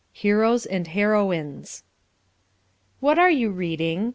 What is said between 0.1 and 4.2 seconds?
2. Heroes and Heroines "What are you reading?"